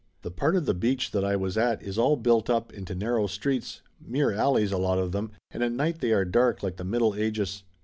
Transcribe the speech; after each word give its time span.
The 0.23 0.31
part 0.31 0.55
of 0.55 0.65
the 0.65 0.73
beach 0.73 1.11
that 1.11 1.23
I 1.23 1.35
was 1.35 1.59
at 1.59 1.83
is 1.83 1.99
all 1.99 2.15
built 2.15 2.49
up 2.49 2.73
into 2.73 2.95
narrow 2.95 3.27
streets, 3.27 3.81
mere 4.03 4.31
alleys, 4.31 4.71
a 4.71 4.79
lot 4.79 4.97
of 4.97 5.11
them, 5.11 5.29
and 5.51 5.61
at 5.61 5.71
night 5.73 5.99
they 5.99 6.11
are 6.11 6.25
dark 6.25 6.63
like 6.63 6.77
the 6.77 6.83
Middle 6.83 7.13
Ages. 7.13 7.61